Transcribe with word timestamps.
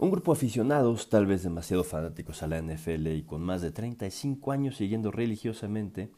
Un 0.00 0.10
grupo 0.10 0.32
de 0.32 0.38
aficionados, 0.38 1.10
tal 1.10 1.26
vez 1.26 1.42
demasiado 1.42 1.84
fanáticos 1.84 2.42
a 2.42 2.46
la 2.46 2.58
NFL 2.62 3.08
y 3.08 3.22
con 3.22 3.42
más 3.42 3.60
de 3.60 3.70
35 3.70 4.50
años 4.50 4.78
siguiendo 4.78 5.10
religiosamente, 5.10 6.10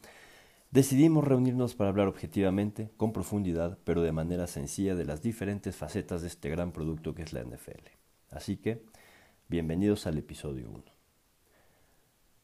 decidimos 0.71 1.25
reunirnos 1.25 1.75
para 1.75 1.89
hablar 1.89 2.07
objetivamente, 2.07 2.91
con 2.95 3.11
profundidad, 3.11 3.77
pero 3.83 4.01
de 4.01 4.13
manera 4.13 4.47
sencilla 4.47 4.95
de 4.95 5.03
las 5.03 5.21
diferentes 5.21 5.75
facetas 5.75 6.21
de 6.21 6.29
este 6.29 6.49
gran 6.49 6.71
producto 6.71 7.13
que 7.13 7.23
es 7.23 7.33
la 7.33 7.43
NFL. 7.43 7.89
Así 8.31 8.55
que, 8.55 8.85
bienvenidos 9.49 10.07
al 10.07 10.17
episodio 10.17 10.69
1. 10.69 10.83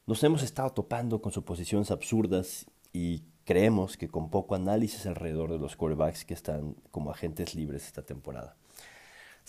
Nos 0.07 0.21
hemos 0.25 0.43
estado 0.43 0.71
topando 0.71 1.21
con 1.21 1.31
suposiciones 1.31 1.89
absurdas 1.89 2.65
y 2.91 3.23
creemos 3.45 3.95
que 3.95 4.09
con 4.09 4.29
poco 4.29 4.55
análisis 4.55 5.05
alrededor 5.05 5.53
de 5.53 5.59
los 5.59 5.77
quarterbacks 5.77 6.25
que 6.25 6.33
están 6.33 6.75
como 6.91 7.11
agentes 7.11 7.55
libres 7.55 7.85
esta 7.85 8.01
temporada. 8.01 8.57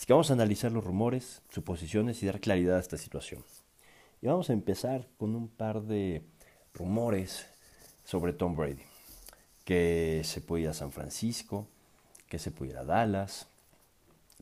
Así 0.00 0.06
que 0.06 0.14
vamos 0.14 0.30
a 0.30 0.32
analizar 0.32 0.72
los 0.72 0.82
rumores, 0.82 1.42
suposiciones 1.50 2.22
y 2.22 2.26
dar 2.26 2.40
claridad 2.40 2.78
a 2.78 2.80
esta 2.80 2.96
situación. 2.96 3.44
Y 4.22 4.28
vamos 4.28 4.48
a 4.48 4.54
empezar 4.54 5.06
con 5.18 5.36
un 5.36 5.46
par 5.46 5.82
de 5.82 6.24
rumores 6.72 7.46
sobre 8.02 8.32
Tom 8.32 8.56
Brady. 8.56 8.80
Que 9.62 10.22
se 10.24 10.40
puede 10.40 10.62
ir 10.62 10.68
a 10.70 10.72
San 10.72 10.90
Francisco, 10.90 11.66
que 12.30 12.38
se 12.38 12.50
puede 12.50 12.70
ir 12.70 12.78
a 12.78 12.84
Dallas. 12.84 13.46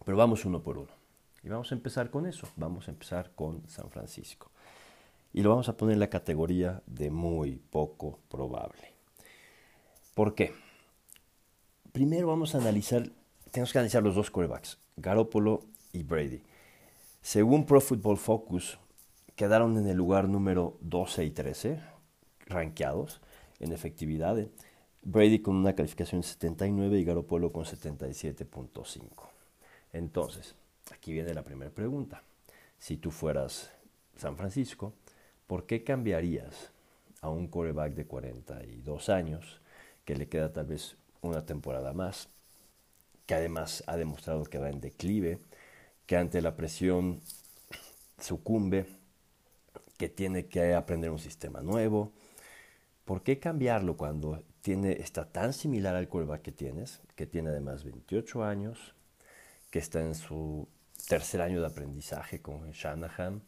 Pero 0.04 0.16
vamos 0.16 0.44
uno 0.44 0.62
por 0.62 0.78
uno. 0.78 0.92
Y 1.42 1.48
vamos 1.48 1.72
a 1.72 1.74
empezar 1.74 2.08
con 2.08 2.26
eso. 2.26 2.48
Vamos 2.54 2.86
a 2.86 2.92
empezar 2.92 3.32
con 3.34 3.68
San 3.68 3.90
Francisco. 3.90 4.52
Y 5.32 5.42
lo 5.42 5.50
vamos 5.50 5.68
a 5.68 5.76
poner 5.76 5.94
en 5.94 6.00
la 6.00 6.08
categoría 6.08 6.82
de 6.86 7.10
muy 7.10 7.56
poco 7.56 8.20
probable. 8.30 8.94
¿Por 10.14 10.36
qué? 10.36 10.54
Primero 11.90 12.28
vamos 12.28 12.54
a 12.54 12.58
analizar, 12.58 13.10
tenemos 13.50 13.72
que 13.72 13.78
analizar 13.78 14.02
los 14.02 14.14
dos 14.14 14.30
quarterbacks. 14.30 14.78
Garoppolo 14.96 15.62
y 15.92 16.02
Brady. 16.02 16.42
Según 17.22 17.66
Pro 17.66 17.80
Football 17.80 18.18
Focus, 18.18 18.78
quedaron 19.36 19.76
en 19.76 19.86
el 19.86 19.96
lugar 19.96 20.28
número 20.28 20.76
12 20.80 21.24
y 21.24 21.30
13, 21.30 21.80
rankeados 22.46 23.20
en 23.60 23.72
efectividad. 23.72 24.36
Brady 25.02 25.40
con 25.40 25.56
una 25.56 25.74
calificación 25.74 26.20
de 26.20 26.26
79 26.26 26.98
y 26.98 27.04
Garoppolo 27.04 27.52
con 27.52 27.64
77.5. 27.64 29.08
Entonces, 29.92 30.54
aquí 30.92 31.12
viene 31.12 31.34
la 31.34 31.42
primera 31.42 31.70
pregunta. 31.70 32.22
Si 32.78 32.96
tú 32.96 33.10
fueras 33.10 33.70
San 34.16 34.36
Francisco, 34.36 34.94
¿por 35.46 35.66
qué 35.66 35.84
cambiarías 35.84 36.72
a 37.20 37.30
un 37.30 37.48
quarterback 37.48 37.94
de 37.94 38.06
42 38.06 39.08
años 39.08 39.60
que 40.04 40.16
le 40.16 40.28
queda 40.28 40.52
tal 40.52 40.66
vez 40.66 40.96
una 41.20 41.44
temporada 41.44 41.92
más 41.92 42.28
que 43.28 43.34
además 43.34 43.84
ha 43.86 43.98
demostrado 43.98 44.44
que 44.44 44.56
va 44.56 44.70
en 44.70 44.80
declive, 44.80 45.38
que 46.06 46.16
ante 46.16 46.40
la 46.40 46.56
presión 46.56 47.20
sucumbe, 48.18 48.86
que 49.98 50.08
tiene 50.08 50.46
que 50.46 50.72
aprender 50.72 51.10
un 51.10 51.18
sistema 51.18 51.60
nuevo. 51.60 52.14
¿Por 53.04 53.22
qué 53.22 53.38
cambiarlo 53.38 53.98
cuando 53.98 54.42
tiene, 54.62 54.92
está 54.92 55.30
tan 55.30 55.52
similar 55.52 55.94
al 55.94 56.08
quarterback 56.08 56.40
que 56.40 56.52
tienes, 56.52 57.02
que 57.16 57.26
tiene 57.26 57.50
además 57.50 57.84
28 57.84 58.44
años, 58.44 58.94
que 59.70 59.78
está 59.78 60.00
en 60.00 60.14
su 60.14 60.66
tercer 61.06 61.42
año 61.42 61.60
de 61.60 61.66
aprendizaje 61.66 62.40
con 62.40 62.70
Shanahan, 62.70 63.42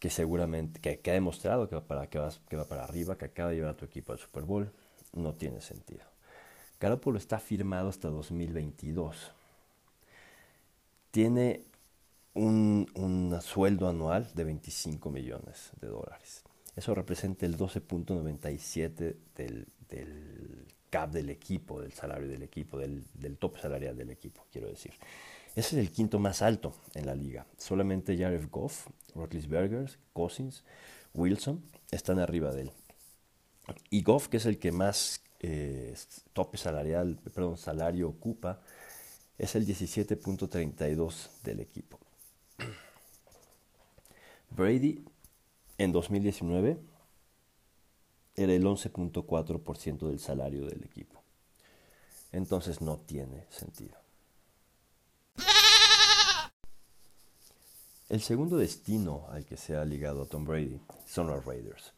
que 0.00 0.10
seguramente 0.10 0.80
que, 0.80 1.10
ha 1.10 1.14
demostrado 1.14 1.68
que 1.68 1.76
va, 1.76 1.86
para, 1.86 2.08
que, 2.08 2.20
que 2.48 2.56
va 2.56 2.66
para 2.66 2.82
arriba, 2.82 3.16
que 3.16 3.26
acaba 3.26 3.50
de 3.50 3.56
llevar 3.56 3.70
a 3.70 3.76
tu 3.76 3.84
equipo 3.84 4.12
al 4.12 4.18
Super 4.18 4.42
Bowl? 4.42 4.72
No 5.12 5.36
tiene 5.36 5.60
sentido. 5.60 6.15
Garoppolo 6.80 7.18
está 7.18 7.38
firmado 7.38 7.88
hasta 7.88 8.08
2022. 8.08 9.32
Tiene 11.10 11.62
un, 12.34 13.38
sueldo 13.42 13.88
anual 13.88 14.30
de 14.34 14.44
25 14.44 15.10
millones 15.10 15.70
de 15.80 15.88
dólares. 15.88 16.44
Eso 16.74 16.94
representa 16.94 17.46
el 17.46 17.56
12.97 17.56 19.16
del, 19.34 19.66
del 19.88 20.66
cap 20.90 21.10
del 21.10 21.30
equipo, 21.30 21.80
del 21.80 21.92
salario 21.92 22.28
del 22.28 22.42
equipo, 22.42 22.78
del, 22.78 23.04
del 23.14 23.38
top 23.38 23.58
salarial 23.58 23.96
del 23.96 24.10
equipo, 24.10 24.46
quiero 24.52 24.68
decir. 24.68 24.92
Ese 25.54 25.80
es 25.80 25.86
el 25.86 25.90
quinto 25.90 26.18
más 26.18 26.42
alto 26.42 26.74
en 26.94 27.06
la 27.06 27.14
liga. 27.14 27.46
Solamente 27.56 28.16
Jared 28.18 28.48
Goff, 28.50 28.88
Roethlisberger, 29.14 29.90
Cousins, 30.12 30.64
Wilson 31.14 31.62
están 31.90 32.18
arriba 32.18 32.52
de 32.52 32.62
él. 32.62 32.72
Y 33.88 34.02
Goff, 34.02 34.28
que 34.28 34.36
es 34.36 34.44
el 34.44 34.58
que 34.58 34.70
más 34.70 35.22
eh, 35.40 35.94
tope 36.32 36.56
salarial, 36.56 37.18
perdón, 37.34 37.56
salario 37.56 38.08
ocupa, 38.08 38.60
es 39.38 39.54
el 39.54 39.66
17.32 39.66 41.42
del 41.42 41.60
equipo. 41.60 41.98
Brady 44.50 45.04
en 45.78 45.92
2019 45.92 46.78
era 48.34 48.52
el 48.52 48.64
11.4% 48.64 50.08
del 50.08 50.20
salario 50.20 50.66
del 50.66 50.84
equipo. 50.84 51.22
Entonces 52.32 52.80
no 52.80 52.98
tiene 52.98 53.46
sentido. 53.50 53.96
El 58.08 58.20
segundo 58.20 58.56
destino 58.56 59.26
al 59.30 59.44
que 59.44 59.56
se 59.56 59.76
ha 59.76 59.84
ligado 59.84 60.22
a 60.22 60.26
Tom 60.26 60.44
Brady 60.44 60.80
son 61.06 61.26
los 61.26 61.44
Raiders. 61.44 61.92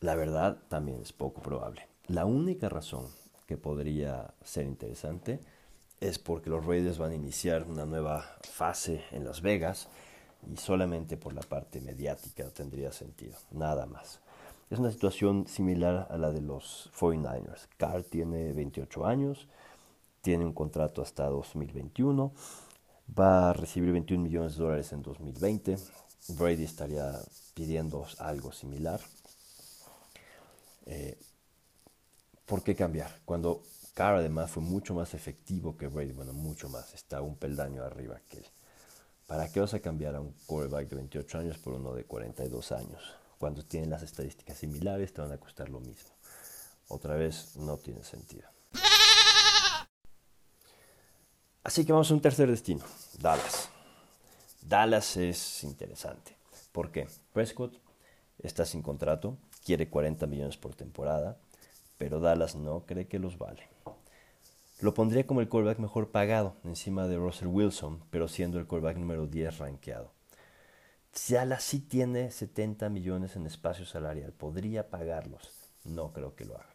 La 0.00 0.14
verdad 0.14 0.62
también 0.68 1.00
es 1.02 1.12
poco 1.12 1.42
probable. 1.42 1.91
La 2.08 2.24
única 2.24 2.68
razón 2.68 3.06
que 3.46 3.56
podría 3.56 4.34
ser 4.44 4.66
interesante 4.66 5.40
es 6.00 6.18
porque 6.18 6.50
los 6.50 6.66
Raiders 6.66 6.98
van 6.98 7.12
a 7.12 7.14
iniciar 7.14 7.62
una 7.62 7.86
nueva 7.86 8.24
fase 8.42 9.04
en 9.12 9.24
Las 9.24 9.40
Vegas 9.40 9.88
y 10.52 10.56
solamente 10.56 11.16
por 11.16 11.32
la 11.32 11.42
parte 11.42 11.80
mediática 11.80 12.50
tendría 12.50 12.90
sentido, 12.90 13.36
nada 13.52 13.86
más. 13.86 14.20
Es 14.68 14.80
una 14.80 14.90
situación 14.90 15.46
similar 15.46 16.08
a 16.10 16.16
la 16.16 16.32
de 16.32 16.40
los 16.40 16.90
49ers. 16.98 17.68
Carr 17.76 18.02
tiene 18.02 18.52
28 18.52 19.06
años, 19.06 19.46
tiene 20.22 20.44
un 20.44 20.52
contrato 20.52 21.02
hasta 21.02 21.26
2021, 21.26 22.32
va 23.18 23.50
a 23.50 23.52
recibir 23.52 23.92
21 23.92 24.24
millones 24.24 24.56
de 24.56 24.64
dólares 24.64 24.92
en 24.92 25.02
2020. 25.02 25.76
Brady 26.30 26.64
estaría 26.64 27.12
pidiendo 27.54 28.06
algo 28.18 28.50
similar. 28.50 29.00
Eh, 30.86 31.16
¿por 32.46 32.62
qué 32.62 32.74
cambiar? 32.74 33.20
Cuando 33.24 33.62
Carr 33.94 34.16
además 34.16 34.50
fue 34.50 34.62
mucho 34.62 34.94
más 34.94 35.14
efectivo 35.14 35.76
que 35.76 35.88
Brady, 35.88 36.12
bueno, 36.12 36.32
mucho 36.32 36.68
más, 36.68 36.94
está 36.94 37.20
un 37.20 37.36
peldaño 37.36 37.84
arriba 37.84 38.20
que 38.28 38.38
él. 38.38 38.46
¿Para 39.26 39.50
qué 39.50 39.60
vas 39.60 39.74
a 39.74 39.80
cambiar 39.80 40.14
a 40.14 40.20
un 40.20 40.34
quarterback 40.46 40.88
de 40.88 40.96
28 40.96 41.38
años 41.38 41.58
por 41.58 41.74
uno 41.74 41.94
de 41.94 42.04
42 42.04 42.72
años? 42.72 43.02
Cuando 43.38 43.64
tienen 43.64 43.90
las 43.90 44.02
estadísticas 44.02 44.58
similares 44.58 45.12
te 45.12 45.20
van 45.20 45.32
a 45.32 45.38
costar 45.38 45.68
lo 45.68 45.80
mismo. 45.80 46.10
Otra 46.88 47.14
vez, 47.16 47.56
no 47.56 47.78
tiene 47.78 48.04
sentido. 48.04 48.48
Así 51.64 51.84
que 51.84 51.92
vamos 51.92 52.10
a 52.10 52.14
un 52.14 52.20
tercer 52.20 52.50
destino, 52.50 52.84
Dallas. 53.20 53.68
Dallas 54.60 55.16
es 55.16 55.64
interesante. 55.64 56.36
¿Por 56.72 56.90
qué? 56.90 57.08
Prescott 57.32 57.78
está 58.38 58.64
sin 58.64 58.82
contrato, 58.82 59.36
quiere 59.64 59.88
40 59.88 60.26
millones 60.26 60.56
por 60.56 60.74
temporada 60.74 61.38
pero 62.02 62.18
Dallas 62.18 62.56
no 62.56 62.84
cree 62.84 63.06
que 63.06 63.20
los 63.20 63.38
vale. 63.38 63.68
Lo 64.80 64.92
pondría 64.92 65.24
como 65.24 65.40
el 65.40 65.48
callback 65.48 65.78
mejor 65.78 66.10
pagado, 66.10 66.56
encima 66.64 67.06
de 67.06 67.16
Russell 67.16 67.46
Wilson, 67.46 68.02
pero 68.10 68.26
siendo 68.26 68.58
el 68.58 68.66
callback 68.66 68.96
número 68.96 69.28
10 69.28 69.58
rankeado. 69.58 70.10
Dallas 71.28 71.62
sí 71.62 71.78
tiene 71.78 72.32
70 72.32 72.88
millones 72.88 73.36
en 73.36 73.46
espacio 73.46 73.86
salarial, 73.86 74.32
podría 74.32 74.90
pagarlos, 74.90 75.52
no 75.84 76.12
creo 76.12 76.34
que 76.34 76.44
lo 76.44 76.56
haga. 76.56 76.74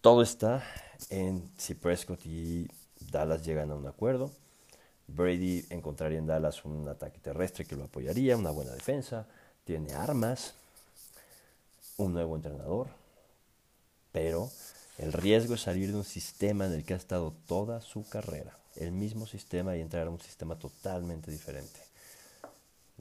Todo 0.00 0.22
está 0.22 0.64
en 1.10 1.46
si 1.58 1.74
Prescott 1.74 2.24
y 2.24 2.70
Dallas 3.10 3.44
llegan 3.44 3.72
a 3.72 3.74
un 3.74 3.86
acuerdo. 3.86 4.30
Brady 5.06 5.66
encontraría 5.68 6.18
en 6.18 6.26
Dallas 6.26 6.64
un 6.64 6.88
ataque 6.88 7.18
terrestre 7.18 7.66
que 7.66 7.76
lo 7.76 7.84
apoyaría, 7.84 8.38
una 8.38 8.52
buena 8.52 8.72
defensa, 8.72 9.26
tiene 9.66 9.92
armas, 9.92 10.54
un 11.98 12.14
nuevo 12.14 12.36
entrenador, 12.36 12.88
pero 14.16 14.50
el 14.96 15.12
riesgo 15.12 15.56
es 15.56 15.60
salir 15.60 15.90
de 15.90 15.98
un 15.98 16.04
sistema 16.04 16.64
en 16.64 16.72
el 16.72 16.86
que 16.86 16.94
ha 16.94 16.96
estado 16.96 17.34
toda 17.46 17.82
su 17.82 18.08
carrera, 18.08 18.58
el 18.76 18.90
mismo 18.90 19.26
sistema 19.26 19.76
y 19.76 19.82
entrar 19.82 20.06
a 20.06 20.10
un 20.10 20.20
sistema 20.20 20.58
totalmente 20.58 21.30
diferente. 21.30 21.78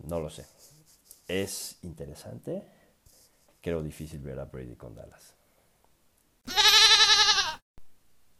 No 0.03 0.19
lo 0.19 0.29
sé. 0.29 0.45
Es 1.29 1.77
interesante, 1.83 2.63
creo 3.61 3.81
difícil 3.81 4.19
ver 4.19 4.41
a 4.41 4.43
Brady 4.43 4.75
con 4.75 4.93
Dallas. 4.93 5.35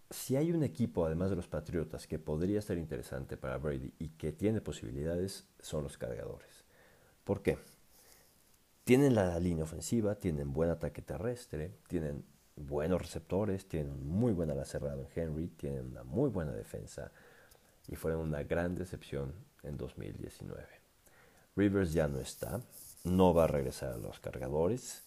Si 0.10 0.36
hay 0.36 0.52
un 0.52 0.62
equipo, 0.62 1.06
además 1.06 1.30
de 1.30 1.38
los 1.38 1.48
Patriotas, 1.48 2.08
que 2.08 2.20
podría 2.20 2.62
ser 2.62 2.78
interesante 2.78 3.38
para 3.38 3.58
Brady 3.58 3.94
y 4.00 4.10
que 4.10 4.34
tiene 4.34 4.60
posibilidades, 4.60 5.46
son 5.62 5.84
los 5.84 5.98
cargadores. 5.98 6.66
¿Por 7.24 7.42
qué? 7.42 7.58
Tienen 8.84 9.16
la 9.16 9.40
línea 9.40 9.64
ofensiva, 9.64 10.16
tienen 10.16 10.52
buen 10.52 10.70
ataque 10.70 11.02
terrestre, 11.02 11.78
tienen 11.88 12.35
buenos 12.56 13.02
receptores, 13.02 13.68
tienen 13.68 14.08
muy 14.08 14.34
buena 14.34 14.54
la 14.56 14.66
cerrada 14.66 14.96
en 14.96 15.08
Henry, 15.16 15.48
tienen 15.48 15.88
una 15.88 16.04
muy 16.04 16.30
buena 16.30 16.52
defensa. 16.52 17.12
y 17.88 17.96
fueron 17.96 18.22
una 18.22 18.42
gran 18.42 18.74
decepción 18.76 19.34
en 19.62 19.78
2019. 19.78 20.66
Rivers 21.56 21.94
ya 21.94 22.08
no 22.08 22.20
está, 22.20 22.62
no 23.04 23.34
va 23.34 23.44
a 23.44 23.48
regresar 23.48 23.94
a 23.94 23.98
los 23.98 24.20
cargadores. 24.20 25.04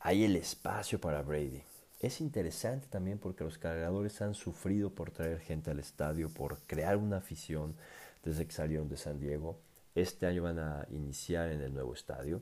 Hay 0.00 0.24
el 0.24 0.36
espacio 0.36 0.98
para 1.00 1.22
Brady. 1.22 1.62
Es 2.00 2.20
interesante 2.20 2.86
también 2.88 3.18
porque 3.18 3.44
los 3.44 3.58
cargadores 3.58 4.22
han 4.22 4.34
sufrido 4.34 4.90
por 4.90 5.10
traer 5.10 5.38
gente 5.40 5.70
al 5.70 5.78
estadio, 5.78 6.30
por 6.30 6.58
crear 6.66 6.96
una 6.96 7.18
afición 7.18 7.76
desde 8.24 8.46
que 8.46 8.52
salieron 8.52 8.88
de 8.88 8.96
San 8.96 9.20
Diego. 9.20 9.60
Este 9.94 10.26
año 10.26 10.42
van 10.44 10.58
a 10.58 10.86
iniciar 10.90 11.50
en 11.50 11.60
el 11.60 11.74
nuevo 11.74 11.92
estadio. 11.92 12.40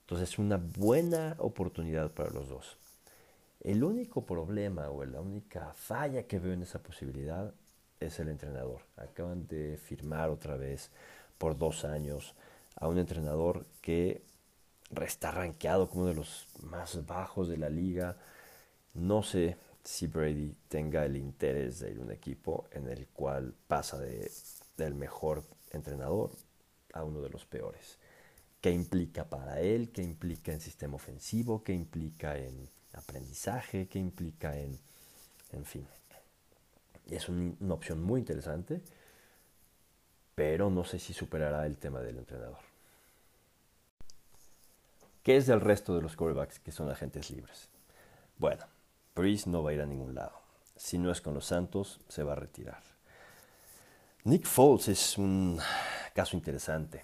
Entonces 0.00 0.30
es 0.30 0.38
una 0.38 0.56
buena 0.56 1.36
oportunidad 1.38 2.10
para 2.10 2.30
los 2.30 2.48
dos. 2.48 2.76
El 3.60 3.82
único 3.82 4.24
problema 4.24 4.88
o 4.90 5.04
la 5.04 5.20
única 5.20 5.72
falla 5.74 6.22
que 6.24 6.38
veo 6.38 6.52
en 6.52 6.62
esa 6.62 6.82
posibilidad 6.82 7.52
es 7.98 8.20
el 8.20 8.28
entrenador. 8.28 8.82
Acaban 8.96 9.46
de 9.48 9.76
firmar 9.76 10.30
otra 10.30 10.56
vez 10.56 10.90
por 11.38 11.58
dos 11.58 11.84
años 11.84 12.34
a 12.76 12.88
un 12.88 12.98
entrenador 12.98 13.66
que 13.80 14.22
está 15.04 15.32
rankeado 15.32 15.88
como 15.88 16.02
uno 16.02 16.10
de 16.10 16.16
los 16.16 16.46
más 16.62 17.04
bajos 17.04 17.48
de 17.48 17.56
la 17.56 17.68
liga. 17.68 18.16
No 18.94 19.22
sé 19.22 19.56
si 19.82 20.06
Brady 20.06 20.54
tenga 20.68 21.04
el 21.04 21.16
interés 21.16 21.80
de 21.80 21.90
ir 21.90 21.98
a 21.98 22.02
un 22.02 22.12
equipo 22.12 22.68
en 22.70 22.88
el 22.88 23.08
cual 23.08 23.54
pasa 23.66 23.98
de, 23.98 24.30
del 24.76 24.94
mejor 24.94 25.42
entrenador 25.72 26.30
a 26.92 27.04
uno 27.04 27.20
de 27.20 27.30
los 27.30 27.44
peores. 27.44 27.98
¿Qué 28.60 28.70
implica 28.70 29.28
para 29.28 29.60
él? 29.60 29.90
¿Qué 29.90 30.02
implica 30.02 30.52
en 30.52 30.60
sistema 30.60 30.96
ofensivo? 30.96 31.62
¿Qué 31.62 31.72
implica 31.72 32.36
en 32.38 32.68
aprendizaje? 32.94 33.88
¿Qué 33.88 33.98
implica 33.98 34.56
en, 34.56 34.78
en 35.52 35.64
fin? 35.64 35.86
Es 37.10 37.28
una 37.28 37.74
opción 37.74 38.02
muy 38.02 38.20
interesante, 38.20 38.82
pero 40.34 40.70
no 40.70 40.84
sé 40.84 40.98
si 40.98 41.12
superará 41.12 41.66
el 41.66 41.78
tema 41.78 42.00
del 42.00 42.18
entrenador. 42.18 42.58
¿Qué 45.22 45.36
es 45.36 45.46
del 45.46 45.60
resto 45.60 45.94
de 45.94 46.02
los 46.02 46.16
quarterbacks 46.16 46.58
que 46.58 46.72
son 46.72 46.90
agentes 46.90 47.30
libres? 47.30 47.68
Bueno, 48.38 48.64
Breeze 49.14 49.50
no 49.50 49.62
va 49.62 49.70
a 49.70 49.74
ir 49.74 49.80
a 49.80 49.86
ningún 49.86 50.14
lado. 50.14 50.40
Si 50.76 50.96
no 50.96 51.10
es 51.10 51.20
con 51.20 51.34
los 51.34 51.46
Santos, 51.46 52.00
se 52.08 52.22
va 52.22 52.32
a 52.32 52.36
retirar. 52.36 52.82
Nick 54.24 54.46
Foles 54.46 54.88
es 54.88 55.18
un 55.18 55.58
caso 56.14 56.36
interesante. 56.36 57.02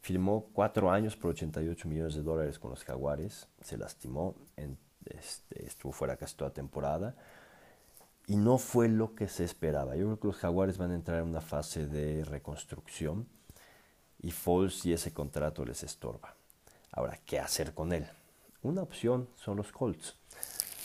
Firmó 0.00 0.46
cuatro 0.52 0.90
años 0.90 1.16
por 1.16 1.30
88 1.30 1.88
millones 1.88 2.14
de 2.14 2.22
dólares 2.22 2.58
con 2.58 2.70
los 2.70 2.84
Jaguares. 2.84 3.48
Se 3.60 3.76
lastimó, 3.76 4.34
este, 5.16 5.66
estuvo 5.66 5.92
fuera 5.92 6.16
casi 6.16 6.36
toda 6.36 6.50
temporada. 6.50 7.14
Y 8.26 8.36
no 8.36 8.58
fue 8.58 8.88
lo 8.88 9.14
que 9.14 9.28
se 9.28 9.44
esperaba. 9.44 9.96
Yo 9.96 10.04
creo 10.04 10.20
que 10.20 10.26
los 10.28 10.36
Jaguares 10.36 10.76
van 10.76 10.90
a 10.90 10.94
entrar 10.94 11.20
en 11.22 11.28
una 11.28 11.40
fase 11.40 11.86
de 11.86 12.24
reconstrucción. 12.24 13.26
Y 14.20 14.32
Foles 14.32 14.84
y 14.84 14.92
ese 14.92 15.12
contrato 15.12 15.64
les 15.64 15.82
estorba. 15.82 16.34
Ahora, 16.92 17.18
¿qué 17.24 17.38
hacer 17.38 17.72
con 17.72 17.92
él? 17.92 18.06
Una 18.62 18.82
opción 18.82 19.28
son 19.36 19.56
los 19.56 19.70
Colts. 19.70 20.16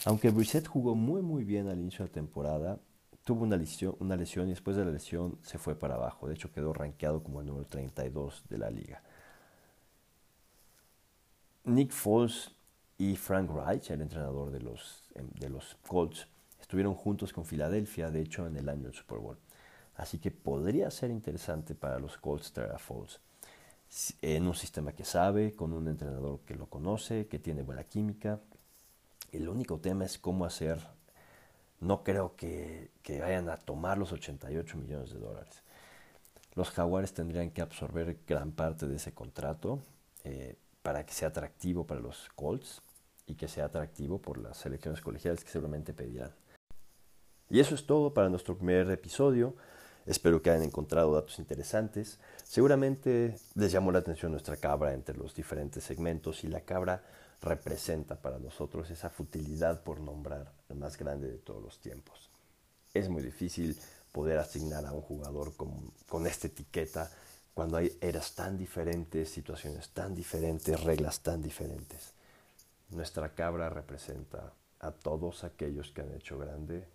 Aunque 0.05 0.29
Brissett 0.29 0.67
jugó 0.67 0.95
muy 0.95 1.21
muy 1.21 1.43
bien 1.43 1.67
al 1.67 1.79
inicio 1.79 2.05
de 2.05 2.09
la 2.09 2.13
temporada, 2.13 2.79
tuvo 3.23 3.43
una 3.43 3.57
lesión, 3.57 3.95
una 3.99 4.15
lesión 4.15 4.47
y 4.47 4.51
después 4.51 4.75
de 4.75 4.85
la 4.85 4.91
lesión 4.91 5.39
se 5.41 5.57
fue 5.57 5.75
para 5.75 5.95
abajo. 5.95 6.27
De 6.27 6.35
hecho, 6.35 6.51
quedó 6.51 6.73
rankeado 6.73 7.23
como 7.23 7.41
el 7.41 7.47
número 7.47 7.65
32 7.65 8.43
de 8.49 8.57
la 8.57 8.69
liga. 8.69 9.01
Nick 11.63 11.91
Foles 11.91 12.51
y 12.97 13.15
Frank 13.15 13.49
Reich, 13.49 13.91
el 13.91 14.01
entrenador 14.01 14.51
de 14.51 14.59
los, 14.59 15.03
em, 15.15 15.27
de 15.39 15.49
los 15.49 15.75
Colts, 15.87 16.27
estuvieron 16.59 16.95
juntos 16.95 17.33
con 17.33 17.45
Filadelfia, 17.45 18.11
de 18.11 18.21
hecho, 18.21 18.47
en 18.47 18.57
el 18.57 18.69
año 18.69 18.83
del 18.83 18.93
Super 18.93 19.19
Bowl. 19.19 19.37
Así 19.95 20.19
que 20.19 20.31
podría 20.31 20.89
ser 20.89 21.11
interesante 21.11 21.75
para 21.75 21.99
los 21.99 22.17
Colts 22.17 22.51
traer 22.51 22.71
a 22.71 22.79
Foles 22.79 23.19
en 24.21 24.47
un 24.47 24.55
sistema 24.55 24.93
que 24.93 25.05
sabe, 25.05 25.53
con 25.53 25.73
un 25.73 25.87
entrenador 25.87 26.39
que 26.41 26.55
lo 26.55 26.67
conoce, 26.67 27.27
que 27.27 27.39
tiene 27.39 27.61
buena 27.61 27.83
química. 27.83 28.39
El 29.31 29.47
único 29.49 29.79
tema 29.79 30.05
es 30.05 30.17
cómo 30.17 30.45
hacer. 30.45 30.79
No 31.79 32.03
creo 32.03 32.35
que, 32.35 32.91
vayan 33.19 33.49
a 33.49 33.57
tomar 33.57 33.97
los 33.97 34.11
88 34.11 34.77
millones 34.77 35.13
de 35.13 35.19
dólares. 35.19 35.61
Los 36.55 36.71
jaguares 36.71 37.13
tendrían 37.13 37.51
que 37.51 37.61
absorber 37.61 38.17
gran 38.27 38.51
parte 38.51 38.87
de 38.87 38.95
ese 38.95 39.13
contrato 39.13 39.79
eh, 40.23 40.55
para 40.83 41.05
que 41.05 41.13
sea 41.13 41.29
atractivo 41.29 41.87
para 41.87 42.01
los 42.01 42.29
Colts 42.35 42.81
y 43.25 43.35
que 43.35 43.47
sea 43.47 43.65
atractivo 43.65 44.21
por 44.21 44.37
las 44.37 44.57
selecciones 44.57 45.01
colegiales 45.01 45.43
que 45.43 45.49
seguramente 45.49 45.93
pedirán. 45.93 46.31
Y 47.49 47.59
eso 47.59 47.73
es 47.73 47.85
todo 47.85 48.13
para 48.13 48.29
nuestro 48.29 48.57
primer 48.57 48.89
episodio. 48.91 49.55
Espero 50.05 50.41
que 50.41 50.49
hayan 50.49 50.63
encontrado 50.63 51.13
datos 51.13 51.39
interesantes. 51.39 52.19
Seguramente 52.43 53.37
les 53.55 53.71
llamó 53.71 53.91
la 53.91 53.99
atención 53.99 54.31
nuestra 54.31 54.57
cabra 54.57 54.93
entre 54.93 55.17
los 55.17 55.33
diferentes 55.33 55.83
segmentos 55.83 56.43
y 56.43 56.47
la 56.47 56.61
cabra 56.61 57.03
representa 57.41 58.21
para 58.21 58.39
nosotros 58.39 58.89
esa 58.89 59.09
futilidad 59.09 59.83
por 59.83 59.99
nombrar 59.99 60.51
el 60.69 60.75
más 60.75 60.97
grande 60.97 61.29
de 61.29 61.37
todos 61.37 61.63
los 61.63 61.79
tiempos. 61.79 62.29
Es 62.93 63.07
muy 63.07 63.23
difícil 63.23 63.77
poder 64.11 64.37
asignar 64.37 64.85
a 64.85 64.91
un 64.91 65.01
jugador 65.01 65.55
con, 65.55 65.91
con 66.07 66.27
esta 66.27 66.47
etiqueta 66.47 67.09
cuando 67.53 67.77
hay 67.77 67.95
eras 68.01 68.33
tan 68.33 68.57
diferentes, 68.57 69.29
situaciones 69.29 69.89
tan 69.89 70.15
diferentes, 70.15 70.83
reglas 70.83 71.19
tan 71.21 71.41
diferentes. 71.41 72.13
Nuestra 72.89 73.29
cabra 73.29 73.69
representa 73.69 74.53
a 74.79 74.91
todos 74.91 75.43
aquellos 75.43 75.91
que 75.91 76.01
han 76.01 76.13
hecho 76.13 76.37
grande 76.37 76.87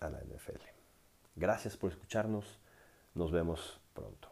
a 0.00 0.10
la 0.10 0.18
NFL. 0.18 0.60
Gracias 1.36 1.76
por 1.76 1.90
escucharnos. 1.90 2.58
Nos 3.14 3.30
vemos 3.30 3.80
pronto. 3.94 4.31